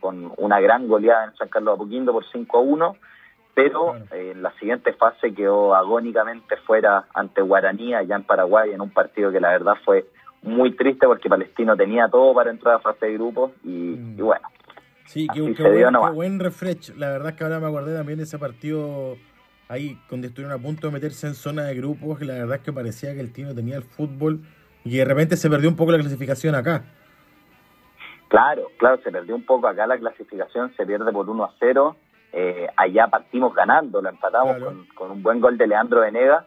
con 0.01 0.33
una 0.39 0.61
gran 0.61 0.89
goleada 0.89 1.27
en 1.27 1.37
San 1.37 1.49
Carlos 1.49 1.73
de 1.73 1.77
Apoquindo 1.77 2.13
por 2.13 2.25
5 2.25 2.59
a 2.59 2.61
1 2.61 2.97
pero 3.55 3.97
eh, 4.13 4.33
en 4.33 4.43
la 4.43 4.53
siguiente 4.53 4.93
fase 4.95 5.35
quedó 5.35 5.75
agónicamente 5.75 6.57
fuera 6.67 7.07
ante 7.15 7.43
Guaraní 7.43 7.95
allá 7.95 8.17
en 8.17 8.23
Paraguay 8.23 8.71
en 8.73 8.81
un 8.81 8.91
partido 8.91 9.31
que 9.31 9.41
la 9.41 9.51
verdad 9.51 9.75
fue 9.85 10.07
muy 10.43 10.75
triste 10.75 11.07
porque 11.07 11.29
Palestino 11.29 11.77
tenía 11.77 12.09
todo 12.09 12.33
para 12.35 12.51
entrar 12.51 12.77
a 12.77 12.79
fase 12.79 13.07
de 13.07 13.15
grupos 13.15 13.53
y, 13.65 13.69
mm. 13.69 14.17
bueno. 14.17 14.49
Sí, 15.05 15.27
qué, 15.35 15.41
buen, 15.41 16.15
buen, 16.15 16.41
refresh. 16.41 16.95
La 16.97 17.11
verdad 17.11 17.31
es 17.31 17.35
que 17.35 17.45
ahora 17.45 17.59
me 17.59 17.67
acordé 17.67 17.97
también 17.97 18.19
de 18.19 18.25
ese 18.25 18.39
partido 18.39 19.17
ahí 19.71 19.97
donde 20.11 20.27
estuvieron 20.29 20.59
a 20.59 20.61
punto 20.61 20.89
de 20.89 20.93
meterse 20.93 21.29
en 21.29 21.35
zona 21.35 21.63
de 21.65 21.75
grupos, 21.77 22.19
que 22.19 22.25
la 22.25 22.35
verdad 22.35 22.57
es 22.57 22.63
que 22.63 22.73
parecía 22.73 23.15
que 23.15 23.21
el 23.21 23.33
Tino 23.33 23.55
tenía 23.55 23.77
el 23.77 23.85
fútbol 23.85 24.41
y 24.85 24.97
de 24.97 25.05
repente 25.05 25.37
se 25.37 25.49
perdió 25.49 25.69
un 25.69 25.77
poco 25.77 25.93
la 25.93 25.99
clasificación 25.99 26.57
acá. 26.57 26.83
Claro, 28.29 28.71
claro, 28.79 29.01
se 29.03 29.13
perdió 29.13 29.35
un 29.37 29.47
poco 29.47 29.69
acá 29.69 29.87
la 29.87 29.99
clasificación, 29.99 30.75
se 30.77 30.85
pierde 30.85 31.13
por 31.13 31.29
1 31.29 31.45
a 31.45 31.55
0 31.59 31.97
eh, 32.33 32.69
allá 32.77 33.09
partimos 33.09 33.55
ganando, 33.55 34.01
lo 34.01 34.09
empatamos 34.09 34.57
con, 34.95 35.11
un 35.11 35.23
buen 35.23 35.41
gol 35.41 35.59
de 35.59 35.67
Leandro 35.67 36.01
Venega 36.01 36.47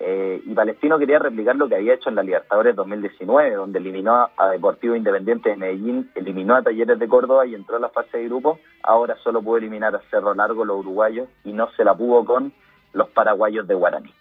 Eh, 0.00 0.42
y 0.46 0.54
Palestino 0.54 0.98
quería 0.98 1.18
replicar 1.18 1.56
lo 1.56 1.68
que 1.68 1.74
había 1.74 1.94
hecho 1.94 2.08
en 2.08 2.14
la 2.14 2.22
Libertadores 2.22 2.76
2019, 2.76 3.54
donde 3.54 3.80
eliminó 3.80 4.28
a 4.36 4.48
Deportivo 4.50 4.94
Independiente 4.94 5.50
de 5.50 5.56
Medellín, 5.56 6.10
eliminó 6.14 6.54
a 6.54 6.62
Talleres 6.62 6.98
de 6.98 7.08
Córdoba 7.08 7.46
y 7.46 7.54
entró 7.54 7.76
a 7.76 7.80
la 7.80 7.88
fase 7.88 8.18
de 8.18 8.24
grupo. 8.26 8.60
Ahora 8.82 9.16
solo 9.24 9.42
pudo 9.42 9.56
eliminar 9.56 9.94
a 9.96 10.00
Cerro 10.10 10.34
Largo, 10.34 10.64
los 10.64 10.78
uruguayos, 10.78 11.28
y 11.44 11.52
no 11.52 11.68
se 11.72 11.84
la 11.84 11.94
pudo 11.94 12.24
con 12.24 12.52
los 12.92 13.08
paraguayos 13.10 13.66
de 13.66 13.74
Guaraní. 13.74 14.14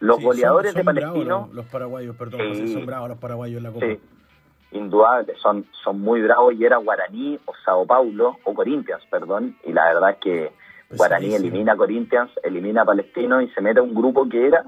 Los 0.00 0.22
goleadores 0.22 0.74
de 0.74 0.84
Palestino. 0.84 1.50
Los, 1.52 1.66
paraguayos, 1.66 2.16
perdón, 2.16 2.40
son 2.72 2.86
bravos 2.86 3.08
los 3.10 3.18
paraguayos 3.18 3.58
en 3.58 3.62
la 3.64 3.72
Copa. 3.72 3.86
Sí, 3.86 4.00
indudable, 4.72 5.34
son, 5.36 5.66
son 5.82 6.00
muy 6.00 6.22
bravos 6.22 6.54
y 6.54 6.64
era 6.64 6.76
Guaraní 6.76 7.38
o 7.44 7.52
Sao 7.64 7.86
Paulo 7.86 8.38
o 8.44 8.54
Corinthians, 8.54 9.02
perdón, 9.10 9.56
y 9.64 9.72
la 9.72 9.86
verdad 9.86 10.10
es 10.10 10.16
que 10.18 10.52
Guaraní 10.90 11.34
elimina 11.34 11.72
a 11.72 11.76
Corinthians, 11.76 12.30
elimina 12.42 12.82
a 12.82 12.84
Palestino 12.84 13.40
y 13.40 13.48
se 13.50 13.60
mete 13.60 13.80
a 13.80 13.82
un 13.82 13.94
grupo 13.94 14.28
que 14.28 14.46
era, 14.46 14.64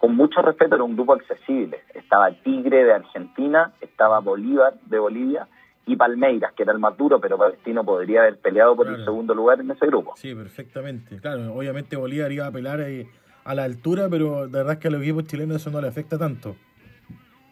con 0.00 0.16
mucho 0.16 0.40
respeto, 0.40 0.76
era 0.76 0.84
un 0.84 0.94
grupo 0.96 1.12
accesible. 1.12 1.80
Estaba 1.94 2.30
Tigre 2.30 2.84
de 2.84 2.94
Argentina, 2.94 3.72
estaba 3.82 4.20
Bolívar 4.20 4.72
de 4.86 4.98
Bolivia 4.98 5.46
y 5.86 5.94
Palmeiras, 5.94 6.54
que 6.56 6.62
era 6.62 6.72
el 6.72 6.78
más 6.78 6.96
duro, 6.96 7.20
pero 7.20 7.36
Palestino 7.36 7.84
podría 7.84 8.22
haber 8.22 8.38
peleado 8.38 8.74
por 8.74 8.88
el 8.88 9.04
segundo 9.04 9.34
lugar 9.34 9.60
en 9.60 9.70
ese 9.70 9.86
grupo. 9.86 10.14
Sí, 10.16 10.34
perfectamente. 10.34 11.20
Claro, 11.20 11.52
obviamente 11.52 11.96
Bolívar 11.96 12.32
iba 12.32 12.46
a 12.46 12.50
pelear 12.50 12.80
eh, 12.80 13.08
a 13.44 13.54
la 13.54 13.64
altura, 13.64 14.08
pero 14.08 14.46
de 14.46 14.58
verdad 14.58 14.74
es 14.74 14.78
que 14.78 14.88
a 14.88 14.90
los 14.90 15.02
equipos 15.02 15.24
chilenos 15.24 15.56
eso 15.56 15.70
no 15.70 15.82
le 15.82 15.88
afecta 15.88 16.16
tanto. 16.16 16.56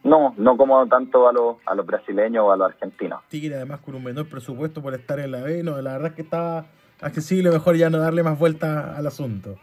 No, 0.04 0.34
no 0.38 0.56
como 0.56 0.86
tanto 0.86 1.28
a 1.28 1.32
los, 1.34 1.56
a 1.66 1.74
los 1.74 1.84
brasileños 1.84 2.44
o 2.46 2.52
a 2.52 2.56
los 2.56 2.70
argentinos. 2.70 3.20
Tigre 3.28 3.56
además 3.56 3.80
con 3.80 3.94
un 3.94 4.04
menor 4.04 4.26
presupuesto 4.26 4.80
por 4.80 4.94
estar 4.94 5.20
en 5.20 5.32
la 5.32 5.42
B, 5.42 5.62
no, 5.62 5.82
la 5.82 5.92
verdad 5.92 6.08
es 6.08 6.14
que 6.14 6.22
estaba 6.22 6.64
accesible, 7.02 7.50
mejor 7.50 7.76
ya 7.76 7.90
no 7.90 7.98
darle 7.98 8.22
más 8.22 8.38
vuelta 8.38 8.96
al 8.96 9.06
asunto. 9.06 9.56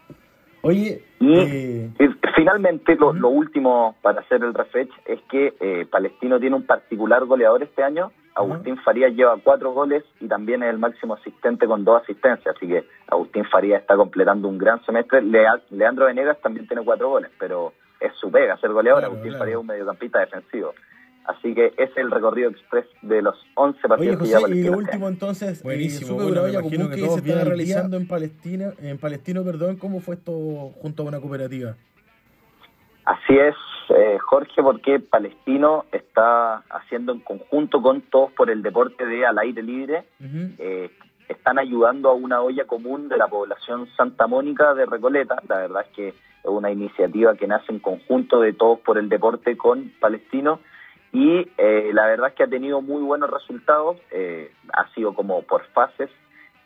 Oye, 0.62 1.02
y, 1.20 1.38
eh, 1.38 1.90
finalmente 2.34 2.96
lo, 2.96 3.28
último 3.28 3.96
para 4.02 4.20
hacer 4.20 4.42
el 4.42 4.54
refresh 4.54 4.90
es 5.06 5.20
que 5.30 5.54
eh, 5.60 5.86
Palestino 5.90 6.40
tiene 6.40 6.56
un 6.56 6.66
particular 6.66 7.24
goleador 7.24 7.62
este 7.62 7.82
año. 7.82 8.12
Agustín 8.34 8.76
Farías 8.78 9.14
lleva 9.14 9.38
cuatro 9.42 9.72
goles 9.72 10.04
y 10.20 10.28
también 10.28 10.62
es 10.62 10.70
el 10.70 10.78
máximo 10.78 11.14
asistente 11.14 11.66
con 11.66 11.84
dos 11.84 12.02
asistencias, 12.02 12.54
así 12.54 12.68
que 12.68 12.84
Agustín 13.08 13.46
Farías 13.46 13.80
está 13.80 13.96
completando 13.96 14.48
un 14.48 14.58
gran 14.58 14.84
semestre. 14.84 15.22
Leandro 15.22 16.06
Venegas 16.06 16.38
también 16.42 16.66
tiene 16.66 16.84
cuatro 16.84 17.08
goles, 17.08 17.30
pero 17.38 17.72
es 17.98 18.12
su 18.20 18.30
pega 18.30 18.58
ser 18.58 18.72
goleador. 18.72 19.04
Agustín 19.04 19.32
Farías 19.32 19.56
es 19.56 19.60
un 19.60 19.66
mediocampista 19.66 20.20
defensivo. 20.20 20.74
Así 21.26 21.54
que 21.54 21.66
ese 21.76 21.82
es 21.84 21.96
el 21.96 22.10
recorrido 22.10 22.50
express 22.50 22.86
de 23.02 23.20
los 23.20 23.34
11 23.54 23.88
partidos 23.88 24.18
que 24.18 24.26
ya 24.26 24.38
Y 24.48 24.62
lo 24.62 24.78
último 24.78 25.08
entonces, 25.08 25.62
buenísimo, 25.62 26.14
bueno, 26.14 26.42
que, 26.90 27.08
se 27.08 27.18
está 27.18 27.44
realizando 27.44 27.96
en 27.96 28.06
Palestina, 28.06 28.72
en 28.80 28.98
Palestino, 28.98 29.42
perdón, 29.42 29.76
¿cómo 29.76 30.00
fue 30.00 30.14
esto 30.14 30.32
junto 30.80 31.02
a 31.02 31.06
una 31.06 31.20
cooperativa? 31.20 31.74
Así 33.06 33.38
es, 33.38 33.54
eh, 33.90 34.18
Jorge, 34.18 34.62
porque 34.62 34.98
Palestino 34.98 35.84
está 35.92 36.56
haciendo 36.70 37.12
en 37.12 37.20
conjunto 37.20 37.80
con 37.80 38.02
Todos 38.02 38.32
por 38.32 38.50
el 38.50 38.62
Deporte 38.62 39.06
de 39.06 39.24
Al 39.24 39.38
Aire 39.38 39.62
Libre, 39.62 40.04
eh, 40.58 40.90
están 41.28 41.58
ayudando 41.60 42.10
a 42.10 42.14
una 42.14 42.40
olla 42.42 42.64
común 42.66 43.08
de 43.08 43.16
la 43.16 43.28
población 43.28 43.88
Santa 43.96 44.26
Mónica 44.26 44.74
de 44.74 44.86
Recoleta. 44.86 45.36
La 45.48 45.58
verdad 45.58 45.84
es 45.88 45.94
que 45.94 46.08
es 46.08 46.14
una 46.44 46.70
iniciativa 46.72 47.36
que 47.36 47.46
nace 47.46 47.70
en 47.70 47.78
conjunto 47.78 48.40
de 48.40 48.52
Todos 48.52 48.80
por 48.80 48.98
el 48.98 49.08
Deporte 49.08 49.56
con 49.56 49.92
Palestino. 50.00 50.58
Y 51.12 51.48
eh, 51.58 51.90
la 51.92 52.06
verdad 52.06 52.30
es 52.30 52.34
que 52.34 52.42
ha 52.42 52.48
tenido 52.48 52.82
muy 52.82 53.02
buenos 53.02 53.30
resultados, 53.30 53.98
eh, 54.10 54.50
ha 54.72 54.88
sido 54.94 55.14
como 55.14 55.42
por 55.42 55.64
fases, 55.68 56.10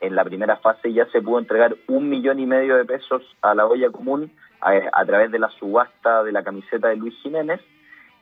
en 0.00 0.14
la 0.14 0.24
primera 0.24 0.56
fase 0.56 0.92
ya 0.92 1.06
se 1.06 1.20
pudo 1.20 1.38
entregar 1.38 1.76
un 1.88 2.08
millón 2.08 2.40
y 2.40 2.46
medio 2.46 2.76
de 2.76 2.84
pesos 2.84 3.22
a 3.42 3.54
la 3.54 3.66
olla 3.66 3.90
común 3.90 4.30
a, 4.60 5.04
través 5.04 5.30
de 5.30 5.38
la 5.38 5.48
subasta 5.50 6.22
de 6.22 6.32
la 6.32 6.42
camiseta 6.42 6.88
de 6.88 6.96
Luis 6.96 7.14
Jiménez. 7.22 7.60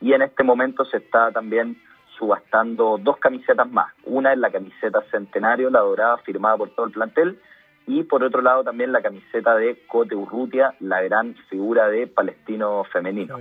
Y 0.01 0.13
en 0.13 0.21
este 0.21 0.43
momento 0.43 0.85
se 0.85 0.97
está 0.97 1.31
también 1.31 1.77
subastando 2.17 2.97
dos 2.97 3.17
camisetas 3.17 3.69
más, 3.69 3.93
una 4.03 4.33
es 4.33 4.39
la 4.39 4.51
camiseta 4.51 5.01
Centenario, 5.09 5.69
la 5.69 5.79
dorada, 5.79 6.17
firmada 6.17 6.57
por 6.57 6.69
todo 6.71 6.85
el 6.85 6.91
plantel, 6.91 7.39
y 7.87 8.03
por 8.03 8.23
otro 8.23 8.41
lado 8.41 8.63
también 8.63 8.91
la 8.91 9.01
camiseta 9.01 9.55
de 9.55 9.83
Cote 9.87 10.15
Urrutia, 10.15 10.75
la 10.79 11.01
gran 11.01 11.35
figura 11.49 11.87
de 11.87 12.07
Palestino 12.07 12.83
femenino. 12.91 13.37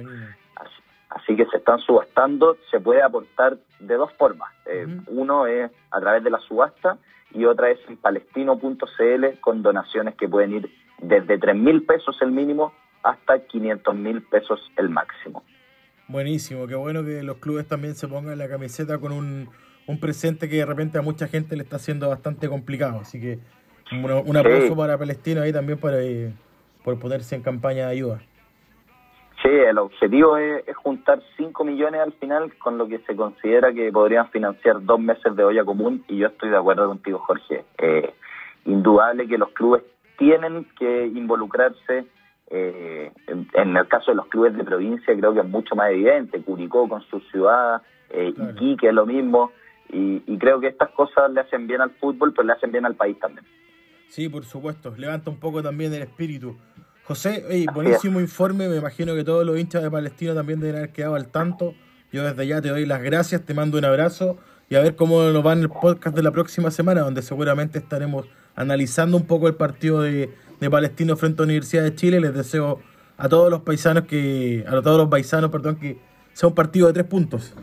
Así 1.10 1.36
que 1.36 1.46
se 1.46 1.56
están 1.56 1.78
subastando, 1.80 2.56
se 2.70 2.80
puede 2.80 3.02
aportar 3.02 3.56
de 3.80 3.94
dos 3.94 4.12
formas. 4.14 4.52
Eh, 4.66 4.86
uno 5.06 5.46
es 5.46 5.70
a 5.90 6.00
través 6.00 6.22
de 6.22 6.30
la 6.30 6.38
subasta 6.40 6.98
y 7.32 7.44
otra 7.44 7.70
es 7.70 7.78
en 7.88 7.96
palestino.cl 7.96 9.40
con 9.40 9.62
donaciones 9.62 10.14
que 10.16 10.28
pueden 10.28 10.52
ir 10.52 10.70
desde 11.00 11.38
3 11.38 11.56
mil 11.56 11.84
pesos 11.84 12.16
el 12.20 12.32
mínimo 12.32 12.72
hasta 13.02 13.38
500 13.38 13.94
mil 13.94 14.22
pesos 14.22 14.60
el 14.76 14.90
máximo. 14.90 15.42
Buenísimo, 16.08 16.66
qué 16.66 16.74
bueno 16.74 17.04
que 17.04 17.22
los 17.22 17.36
clubes 17.36 17.66
también 17.66 17.94
se 17.94 18.08
pongan 18.08 18.38
la 18.38 18.48
camiseta 18.48 18.98
con 18.98 19.12
un, 19.12 19.48
presente 20.00 20.48
que 20.48 20.56
de 20.56 20.66
repente 20.66 20.98
a 20.98 21.02
mucha 21.02 21.28
gente 21.28 21.56
le 21.56 21.62
está 21.62 21.76
haciendo 21.76 22.08
bastante 22.08 22.48
complicado. 22.48 23.00
Así 23.00 23.20
que 23.20 23.38
un, 23.92 24.36
aplauso 24.36 24.76
para 24.76 24.98
Palestino 24.98 25.42
ahí 25.42 25.52
también 25.52 25.78
para, 25.78 26.02
eh, 26.02 26.32
por 26.84 26.98
ponerse 26.98 27.34
en 27.34 27.42
campaña 27.42 27.86
de 27.86 27.92
ayuda. 27.92 28.22
Sí, 29.48 29.54
el 29.54 29.78
objetivo 29.78 30.36
es, 30.36 30.62
juntar 30.76 31.22
5 31.38 31.64
millones 31.64 32.02
al 32.02 32.12
final 32.12 32.52
con 32.58 32.76
lo 32.76 32.86
que 32.86 32.98
se 33.06 33.16
considera 33.16 33.72
que 33.72 33.90
podrían 33.90 34.28
financiar 34.28 34.84
dos 34.84 35.00
meses 35.00 35.34
de 35.34 35.42
olla 35.42 35.64
común 35.64 36.04
y 36.06 36.18
yo 36.18 36.26
estoy 36.26 36.50
de 36.50 36.58
acuerdo 36.58 36.86
contigo, 36.86 37.18
Jorge. 37.20 37.64
Eh, 37.78 38.12
indudable 38.66 39.26
que 39.26 39.38
los 39.38 39.48
clubes 39.52 39.84
tienen 40.18 40.66
que 40.78 41.06
involucrarse. 41.06 42.04
Eh, 42.50 43.10
en, 43.26 43.76
el 43.76 43.88
caso 43.88 44.10
de 44.10 44.16
los 44.16 44.26
clubes 44.26 44.54
de 44.54 44.64
provincia 44.64 45.16
creo 45.16 45.32
que 45.32 45.40
es 45.40 45.48
mucho 45.48 45.74
más 45.74 45.92
evidente. 45.92 46.42
Curicó 46.42 46.86
con 46.86 47.00
su 47.04 47.18
ciudad, 47.20 47.80
eh, 48.10 48.34
Iquique 48.36 48.88
es 48.88 48.94
lo 48.94 49.06
mismo. 49.06 49.52
Y, 49.88 50.22
y 50.26 50.36
creo 50.36 50.60
que 50.60 50.66
estas 50.66 50.90
cosas 50.90 51.30
le 51.32 51.40
hacen 51.40 51.66
bien 51.66 51.80
al 51.80 51.92
fútbol, 51.92 52.34
pero 52.34 52.46
le 52.46 52.52
hacen 52.52 52.70
bien 52.70 52.84
al 52.84 52.96
país 52.96 53.18
también. 53.18 53.46
Sí, 54.08 54.28
por 54.28 54.44
supuesto. 54.44 54.92
Levanta 54.94 55.30
un 55.30 55.40
poco 55.40 55.62
también 55.62 55.94
el 55.94 56.02
espíritu. 56.02 56.54
José, 57.08 57.42
buenísimo 57.72 58.20
informe. 58.20 58.68
Me 58.68 58.76
imagino 58.76 59.14
que 59.14 59.24
todos 59.24 59.46
los 59.46 59.58
hinchas 59.58 59.82
de 59.82 59.90
Palestina 59.90 60.34
también 60.34 60.60
deben 60.60 60.76
haber 60.76 60.92
quedado 60.92 61.14
al 61.14 61.28
tanto. 61.28 61.72
Yo 62.12 62.22
desde 62.22 62.46
ya 62.46 62.60
te 62.60 62.68
doy 62.68 62.84
las 62.84 63.00
gracias, 63.00 63.40
te 63.46 63.54
mando 63.54 63.78
un 63.78 63.86
abrazo 63.86 64.36
y 64.68 64.74
a 64.74 64.82
ver 64.82 64.94
cómo 64.94 65.22
nos 65.22 65.46
va 65.46 65.54
en 65.54 65.60
el 65.60 65.70
podcast 65.70 66.14
de 66.14 66.22
la 66.22 66.32
próxima 66.32 66.70
semana, 66.70 67.00
donde 67.00 67.22
seguramente 67.22 67.78
estaremos 67.78 68.26
analizando 68.54 69.16
un 69.16 69.24
poco 69.24 69.48
el 69.48 69.54
partido 69.54 70.02
de, 70.02 70.28
de 70.60 70.70
Palestino 70.70 71.16
frente 71.16 71.40
a 71.40 71.46
la 71.46 71.52
Universidad 71.52 71.82
de 71.82 71.94
Chile. 71.94 72.20
Les 72.20 72.34
deseo 72.34 72.80
a 73.16 73.26
todos 73.30 73.50
los 73.50 73.62
paisanos 73.62 74.04
que, 74.04 74.66
a 74.68 74.82
todos 74.82 74.98
los 74.98 75.08
paisanos, 75.08 75.50
perdón, 75.50 75.76
que 75.76 75.96
sea 76.34 76.50
un 76.50 76.54
partido 76.54 76.88
de 76.88 76.92
tres 76.92 77.06
puntos. 77.06 77.54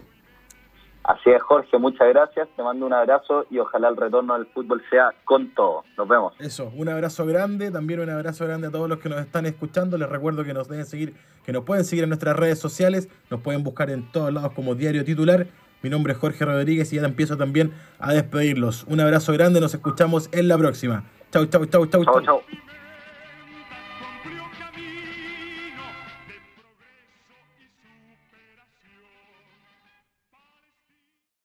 Así 1.07 1.29
es, 1.29 1.41
Jorge, 1.43 1.77
muchas 1.77 2.07
gracias. 2.09 2.47
Te 2.55 2.63
mando 2.63 2.83
un 2.87 2.93
abrazo 2.93 3.45
y 3.51 3.59
ojalá 3.59 3.89
el 3.89 3.95
retorno 3.95 4.33
al 4.33 4.47
fútbol 4.47 4.81
sea 4.89 5.13
con 5.23 5.53
todo. 5.53 5.83
Nos 5.97 6.07
vemos. 6.07 6.33
Eso, 6.39 6.71
un 6.75 6.89
abrazo 6.89 7.27
grande, 7.27 7.69
también 7.69 7.99
un 7.99 8.09
abrazo 8.09 8.45
grande 8.45 8.67
a 8.67 8.71
todos 8.71 8.89
los 8.89 8.97
que 8.97 9.09
nos 9.09 9.19
están 9.19 9.45
escuchando. 9.45 9.99
Les 9.99 10.09
recuerdo 10.09 10.43
que 10.43 10.55
nos 10.55 10.67
deben 10.67 10.85
seguir, 10.85 11.13
que 11.45 11.53
nos 11.53 11.63
pueden 11.63 11.85
seguir 11.85 12.05
en 12.05 12.09
nuestras 12.09 12.35
redes 12.35 12.57
sociales, 12.57 13.07
nos 13.29 13.41
pueden 13.41 13.63
buscar 13.63 13.91
en 13.91 14.11
todos 14.11 14.33
lados 14.33 14.53
como 14.53 14.73
Diario 14.73 15.05
Titular. 15.05 15.45
Mi 15.83 15.91
nombre 15.91 16.13
es 16.13 16.19
Jorge 16.19 16.43
Rodríguez 16.43 16.91
y 16.91 16.95
ya 16.95 17.05
empiezo 17.05 17.37
también 17.37 17.71
a 17.99 18.11
despedirlos. 18.11 18.85
Un 18.85 18.99
abrazo 18.99 19.31
grande, 19.31 19.61
nos 19.61 19.75
escuchamos 19.75 20.29
en 20.31 20.47
la 20.47 20.57
próxima. 20.57 21.03
Chau, 21.31 21.45
chau, 21.45 21.65
chau, 21.65 21.85
chau. 21.85 22.03
chau. 22.03 22.21
chau. 22.21 22.41